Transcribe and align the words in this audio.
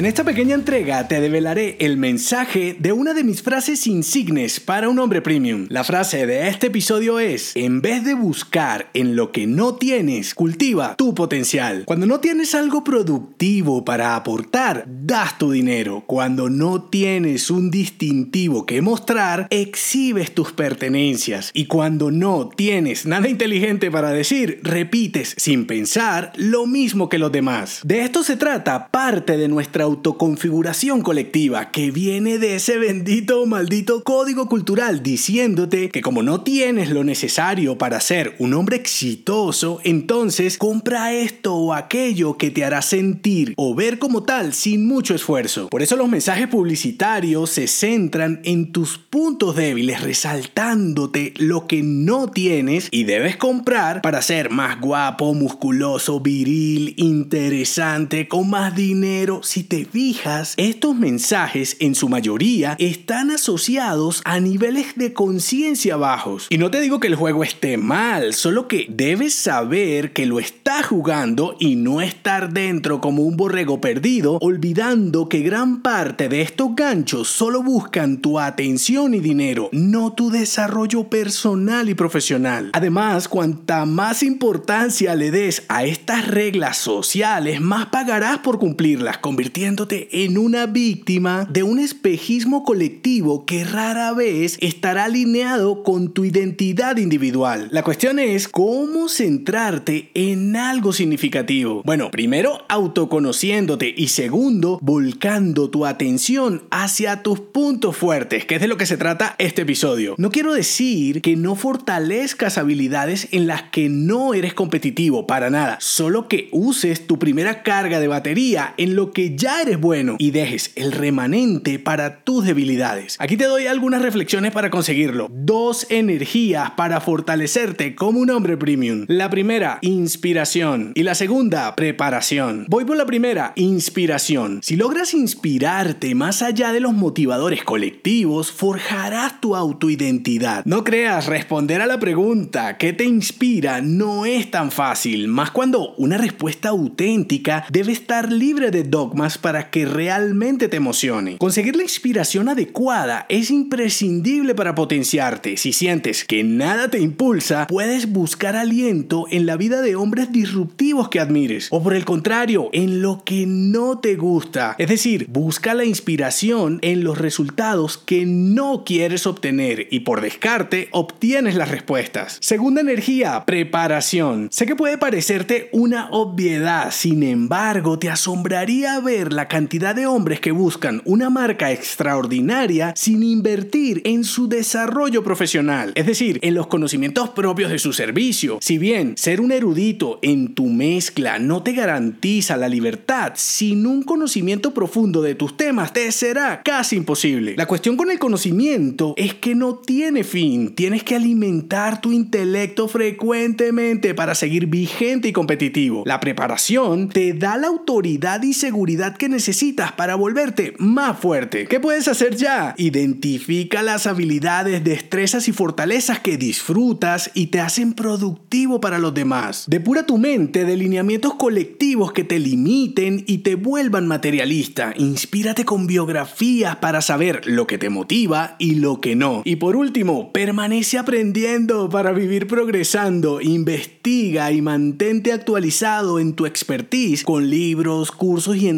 En 0.00 0.06
esta 0.06 0.24
pequeña 0.24 0.54
entrega 0.54 1.06
te 1.08 1.20
develaré 1.20 1.76
el 1.78 1.98
mensaje 1.98 2.74
de 2.78 2.90
una 2.90 3.12
de 3.12 3.22
mis 3.22 3.42
frases 3.42 3.86
insignes 3.86 4.58
para 4.58 4.88
un 4.88 4.98
hombre 4.98 5.20
premium. 5.20 5.66
La 5.68 5.84
frase 5.84 6.26
de 6.26 6.48
este 6.48 6.68
episodio 6.68 7.18
es, 7.18 7.54
en 7.54 7.82
vez 7.82 8.02
de 8.02 8.14
buscar 8.14 8.88
en 8.94 9.14
lo 9.14 9.30
que 9.30 9.46
no 9.46 9.74
tienes, 9.74 10.34
cultiva 10.34 10.94
tu 10.96 11.14
potencial. 11.14 11.82
Cuando 11.84 12.06
no 12.06 12.18
tienes 12.18 12.54
algo 12.54 12.82
productivo 12.82 13.84
para 13.84 14.16
aportar, 14.16 14.86
das 14.88 15.36
tu 15.36 15.50
dinero. 15.50 16.02
Cuando 16.06 16.48
no 16.48 16.84
tienes 16.84 17.50
un 17.50 17.70
distintivo 17.70 18.64
que 18.64 18.80
mostrar, 18.80 19.48
exhibes 19.50 20.32
tus 20.32 20.50
pertenencias. 20.52 21.50
Y 21.52 21.66
cuando 21.66 22.10
no 22.10 22.48
tienes 22.48 23.04
nada 23.04 23.28
inteligente 23.28 23.90
para 23.90 24.12
decir, 24.12 24.60
repites 24.62 25.34
sin 25.36 25.66
pensar 25.66 26.32
lo 26.36 26.66
mismo 26.66 27.10
que 27.10 27.18
los 27.18 27.30
demás. 27.30 27.80
De 27.84 28.00
esto 28.00 28.24
se 28.24 28.36
trata 28.36 28.88
parte 28.88 29.36
de 29.36 29.48
nuestra 29.48 29.89
autoconfiguración 29.90 31.02
colectiva 31.02 31.70
que 31.70 31.90
viene 31.90 32.38
de 32.38 32.56
ese 32.56 32.78
bendito 32.78 33.42
o 33.42 33.46
maldito 33.46 34.02
código 34.04 34.48
cultural 34.48 35.02
diciéndote 35.02 35.90
que 35.90 36.00
como 36.00 36.22
no 36.22 36.42
tienes 36.42 36.90
lo 36.90 37.04
necesario 37.04 37.76
para 37.76 38.00
ser 38.00 38.34
un 38.38 38.54
hombre 38.54 38.76
exitoso, 38.76 39.80
entonces 39.84 40.58
compra 40.58 41.12
esto 41.12 41.54
o 41.54 41.74
aquello 41.74 42.36
que 42.36 42.50
te 42.50 42.64
hará 42.64 42.82
sentir 42.82 43.54
o 43.56 43.74
ver 43.74 43.98
como 43.98 44.22
tal 44.22 44.52
sin 44.52 44.86
mucho 44.86 45.14
esfuerzo. 45.14 45.68
Por 45.68 45.82
eso 45.82 45.96
los 45.96 46.08
mensajes 46.08 46.48
publicitarios 46.48 47.50
se 47.50 47.66
centran 47.66 48.40
en 48.44 48.72
tus 48.72 48.98
puntos 48.98 49.56
débiles, 49.56 50.02
resaltándote 50.02 51.34
lo 51.36 51.66
que 51.66 51.82
no 51.82 52.30
tienes 52.30 52.88
y 52.90 53.04
debes 53.04 53.36
comprar 53.36 54.02
para 54.02 54.22
ser 54.22 54.50
más 54.50 54.80
guapo, 54.80 55.34
musculoso, 55.34 56.20
viril, 56.20 56.94
interesante, 56.96 58.28
con 58.28 58.50
más 58.50 58.76
dinero. 58.76 59.40
Si 59.42 59.64
te 59.64 59.79
fijas, 59.84 60.54
estos 60.56 60.96
mensajes 60.96 61.76
en 61.80 61.94
su 61.94 62.08
mayoría 62.08 62.76
están 62.78 63.30
asociados 63.30 64.22
a 64.24 64.40
niveles 64.40 64.94
de 64.96 65.12
conciencia 65.12 65.96
bajos. 65.96 66.46
Y 66.50 66.58
no 66.58 66.70
te 66.70 66.80
digo 66.80 67.00
que 67.00 67.06
el 67.06 67.14
juego 67.14 67.44
esté 67.44 67.76
mal, 67.76 68.34
solo 68.34 68.68
que 68.68 68.86
debes 68.88 69.34
saber 69.34 70.12
que 70.12 70.26
lo 70.26 70.40
estás 70.40 70.86
jugando 70.86 71.56
y 71.58 71.76
no 71.76 72.00
estar 72.00 72.52
dentro 72.52 73.00
como 73.00 73.22
un 73.22 73.36
borrego 73.36 73.80
perdido, 73.80 74.38
olvidando 74.40 75.28
que 75.28 75.40
gran 75.40 75.82
parte 75.82 76.28
de 76.28 76.42
estos 76.42 76.74
ganchos 76.74 77.28
solo 77.28 77.62
buscan 77.62 78.18
tu 78.18 78.38
atención 78.38 79.14
y 79.14 79.20
dinero, 79.20 79.68
no 79.72 80.12
tu 80.12 80.30
desarrollo 80.30 81.04
personal 81.08 81.88
y 81.88 81.94
profesional. 81.94 82.70
Además, 82.72 83.28
cuanta 83.28 83.86
más 83.86 84.22
importancia 84.22 85.14
le 85.14 85.30
des 85.30 85.64
a 85.68 85.84
estas 85.84 86.26
reglas 86.26 86.76
sociales, 86.76 87.60
más 87.60 87.86
pagarás 87.86 88.38
por 88.38 88.58
cumplirlas, 88.58 89.18
convirtiendo 89.18 89.59
en 89.64 90.38
una 90.38 90.64
víctima 90.64 91.46
de 91.50 91.62
un 91.62 91.78
espejismo 91.78 92.62
colectivo 92.62 93.44
que 93.44 93.64
rara 93.64 94.14
vez 94.14 94.56
estará 94.60 95.04
alineado 95.04 95.82
con 95.82 96.12
tu 96.12 96.24
identidad 96.24 96.96
individual. 96.96 97.68
La 97.70 97.82
cuestión 97.82 98.18
es 98.18 98.48
cómo 98.48 99.10
centrarte 99.10 100.10
en 100.14 100.56
algo 100.56 100.94
significativo. 100.94 101.82
Bueno, 101.84 102.10
primero 102.10 102.62
autoconociéndote 102.68 103.92
y 103.94 104.08
segundo 104.08 104.78
volcando 104.80 105.68
tu 105.68 105.84
atención 105.84 106.62
hacia 106.70 107.22
tus 107.22 107.40
puntos 107.40 107.96
fuertes, 107.96 108.46
que 108.46 108.54
es 108.54 108.60
de 108.62 108.68
lo 108.68 108.78
que 108.78 108.86
se 108.86 108.96
trata 108.96 109.34
este 109.38 109.62
episodio. 109.62 110.14
No 110.16 110.30
quiero 110.30 110.54
decir 110.54 111.20
que 111.20 111.36
no 111.36 111.54
fortalezcas 111.54 112.56
habilidades 112.56 113.28
en 113.32 113.46
las 113.46 113.64
que 113.64 113.90
no 113.90 114.32
eres 114.32 114.54
competitivo, 114.54 115.26
para 115.26 115.50
nada, 115.50 115.76
solo 115.80 116.28
que 116.28 116.48
uses 116.50 117.06
tu 117.06 117.18
primera 117.18 117.62
carga 117.62 118.00
de 118.00 118.08
batería 118.08 118.72
en 118.78 118.96
lo 118.96 119.12
que 119.12 119.36
ya 119.36 119.49
eres 119.58 119.80
bueno 119.80 120.16
y 120.18 120.30
dejes 120.30 120.72
el 120.76 120.92
remanente 120.92 121.78
para 121.78 122.22
tus 122.24 122.44
debilidades. 122.44 123.16
Aquí 123.18 123.36
te 123.36 123.44
doy 123.44 123.66
algunas 123.66 124.02
reflexiones 124.02 124.52
para 124.52 124.70
conseguirlo. 124.70 125.28
Dos 125.30 125.86
energías 125.90 126.72
para 126.72 127.00
fortalecerte 127.00 127.94
como 127.94 128.20
un 128.20 128.30
hombre 128.30 128.56
premium. 128.56 129.04
La 129.08 129.30
primera, 129.30 129.78
inspiración. 129.82 130.92
Y 130.94 131.02
la 131.02 131.14
segunda, 131.14 131.74
preparación. 131.76 132.66
Voy 132.68 132.84
por 132.84 132.96
la 132.96 133.06
primera, 133.06 133.52
inspiración. 133.56 134.60
Si 134.62 134.76
logras 134.76 135.14
inspirarte 135.14 136.14
más 136.14 136.42
allá 136.42 136.72
de 136.72 136.80
los 136.80 136.94
motivadores 136.94 137.64
colectivos, 137.64 138.52
forjarás 138.52 139.40
tu 139.40 139.56
autoidentidad. 139.56 140.64
No 140.64 140.84
creas, 140.84 141.26
responder 141.26 141.82
a 141.82 141.86
la 141.86 141.98
pregunta 141.98 142.78
¿qué 142.78 142.92
te 142.92 143.04
inspira? 143.04 143.80
no 143.82 144.26
es 144.26 144.50
tan 144.50 144.70
fácil, 144.70 145.28
más 145.28 145.50
cuando 145.50 145.94
una 145.96 146.18
respuesta 146.18 146.68
auténtica 146.68 147.64
debe 147.70 147.92
estar 147.92 148.30
libre 148.30 148.70
de 148.70 148.84
dogmas 148.84 149.38
para 149.40 149.70
que 149.70 149.86
realmente 149.86 150.68
te 150.68 150.76
emocione. 150.76 151.38
Conseguir 151.38 151.76
la 151.76 151.82
inspiración 151.82 152.48
adecuada 152.48 153.26
es 153.28 153.50
imprescindible 153.50 154.54
para 154.54 154.74
potenciarte. 154.74 155.56
Si 155.56 155.72
sientes 155.72 156.24
que 156.24 156.44
nada 156.44 156.90
te 156.90 157.00
impulsa, 157.00 157.66
puedes 157.66 158.12
buscar 158.12 158.56
aliento 158.56 159.26
en 159.30 159.46
la 159.46 159.56
vida 159.56 159.82
de 159.82 159.96
hombres 159.96 160.30
disruptivos 160.32 161.08
que 161.08 161.20
admires. 161.20 161.68
O 161.70 161.82
por 161.82 161.94
el 161.94 162.04
contrario, 162.04 162.68
en 162.72 163.02
lo 163.02 163.22
que 163.24 163.46
no 163.46 163.98
te 163.98 164.16
gusta. 164.16 164.76
Es 164.78 164.88
decir, 164.88 165.26
busca 165.28 165.74
la 165.74 165.84
inspiración 165.84 166.78
en 166.82 167.04
los 167.04 167.18
resultados 167.18 167.98
que 167.98 168.26
no 168.26 168.84
quieres 168.84 169.26
obtener 169.26 169.88
y 169.90 170.00
por 170.00 170.20
descarte 170.20 170.88
obtienes 170.92 171.54
las 171.54 171.70
respuestas. 171.70 172.38
Segunda 172.40 172.80
energía, 172.80 173.44
preparación. 173.46 174.48
Sé 174.50 174.66
que 174.66 174.76
puede 174.76 174.98
parecerte 174.98 175.68
una 175.72 176.08
obviedad, 176.10 176.90
sin 176.90 177.22
embargo, 177.22 177.98
te 177.98 178.10
asombraría 178.10 179.00
ver 179.00 179.29
la 179.32 179.48
cantidad 179.48 179.94
de 179.94 180.06
hombres 180.06 180.40
que 180.40 180.52
buscan 180.52 181.02
una 181.04 181.30
marca 181.30 181.72
extraordinaria 181.72 182.92
sin 182.96 183.22
invertir 183.22 184.02
en 184.04 184.24
su 184.24 184.48
desarrollo 184.48 185.22
profesional, 185.22 185.92
es 185.94 186.06
decir, 186.06 186.38
en 186.42 186.54
los 186.54 186.66
conocimientos 186.66 187.30
propios 187.30 187.70
de 187.70 187.78
su 187.78 187.92
servicio. 187.92 188.58
Si 188.60 188.78
bien 188.78 189.14
ser 189.16 189.40
un 189.40 189.52
erudito 189.52 190.18
en 190.22 190.54
tu 190.54 190.66
mezcla 190.66 191.38
no 191.38 191.62
te 191.62 191.72
garantiza 191.72 192.56
la 192.56 192.68
libertad, 192.68 193.32
sin 193.36 193.86
un 193.86 194.02
conocimiento 194.02 194.72
profundo 194.74 195.22
de 195.22 195.34
tus 195.34 195.56
temas 195.56 195.92
te 195.92 196.10
será 196.12 196.62
casi 196.62 196.96
imposible. 196.96 197.54
La 197.56 197.66
cuestión 197.66 197.96
con 197.96 198.10
el 198.10 198.18
conocimiento 198.18 199.14
es 199.16 199.34
que 199.34 199.54
no 199.54 199.76
tiene 199.76 200.24
fin, 200.24 200.74
tienes 200.74 201.02
que 201.02 201.16
alimentar 201.16 202.00
tu 202.00 202.12
intelecto 202.12 202.88
frecuentemente 202.88 204.14
para 204.14 204.34
seguir 204.34 204.66
vigente 204.66 205.28
y 205.28 205.32
competitivo. 205.32 206.02
La 206.06 206.20
preparación 206.20 207.08
te 207.08 207.32
da 207.32 207.56
la 207.56 207.68
autoridad 207.68 208.42
y 208.42 208.52
seguridad 208.52 209.16
que 209.20 209.28
necesitas 209.28 209.92
para 209.92 210.14
volverte 210.14 210.72
más 210.78 211.18
fuerte. 211.18 211.66
¿Qué 211.66 211.78
puedes 211.78 212.08
hacer 212.08 212.36
ya? 212.36 212.74
Identifica 212.78 213.82
las 213.82 214.06
habilidades, 214.06 214.82
destrezas 214.82 215.46
y 215.46 215.52
fortalezas 215.52 216.20
que 216.20 216.38
disfrutas 216.38 217.30
y 217.34 217.48
te 217.48 217.60
hacen 217.60 217.92
productivo 217.92 218.80
para 218.80 218.98
los 218.98 219.12
demás. 219.12 219.66
Depura 219.68 220.06
tu 220.06 220.16
mente 220.16 220.64
de 220.64 220.74
lineamientos 220.74 221.34
colectivos 221.34 222.12
que 222.12 222.24
te 222.24 222.38
limiten 222.38 223.22
y 223.26 223.38
te 223.38 223.56
vuelvan 223.56 224.08
materialista. 224.08 224.94
Inspírate 224.96 225.66
con 225.66 225.86
biografías 225.86 226.76
para 226.76 227.02
saber 227.02 227.42
lo 227.44 227.66
que 227.66 227.76
te 227.76 227.90
motiva 227.90 228.56
y 228.58 228.76
lo 228.76 229.02
que 229.02 229.16
no. 229.16 229.42
Y 229.44 229.56
por 229.56 229.76
último, 229.76 230.32
permanece 230.32 230.96
aprendiendo 230.96 231.90
para 231.90 232.12
vivir 232.12 232.46
progresando. 232.46 233.42
Investiga 233.42 234.50
y 234.50 234.62
mantente 234.62 235.34
actualizado 235.34 236.18
en 236.18 236.32
tu 236.32 236.46
expertise 236.46 237.22
con 237.22 237.50
libros, 237.50 238.12
cursos 238.12 238.56
y 238.56 238.68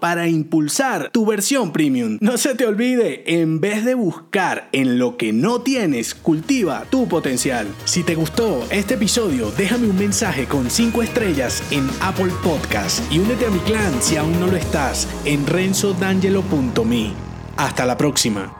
para 0.00 0.28
impulsar 0.28 1.10
tu 1.10 1.24
versión 1.24 1.72
premium. 1.72 2.18
No 2.20 2.36
se 2.36 2.54
te 2.54 2.66
olvide, 2.66 3.40
en 3.40 3.60
vez 3.60 3.84
de 3.84 3.94
buscar 3.94 4.68
en 4.72 4.98
lo 4.98 5.16
que 5.16 5.32
no 5.32 5.62
tienes, 5.62 6.14
cultiva 6.14 6.84
tu 6.90 7.08
potencial. 7.08 7.66
Si 7.84 8.02
te 8.02 8.14
gustó 8.14 8.66
este 8.70 8.94
episodio, 8.94 9.50
déjame 9.56 9.88
un 9.88 9.98
mensaje 9.98 10.46
con 10.46 10.70
5 10.70 11.02
estrellas 11.02 11.62
en 11.70 11.88
Apple 12.00 12.32
Podcast 12.42 13.00
y 13.12 13.18
únete 13.18 13.46
a 13.46 13.50
mi 13.50 13.60
clan 13.60 14.02
si 14.02 14.16
aún 14.16 14.38
no 14.38 14.46
lo 14.46 14.56
estás 14.56 15.08
en 15.24 15.46
renzodangelo.me. 15.46 17.12
Hasta 17.56 17.86
la 17.86 17.96
próxima. 17.96 18.59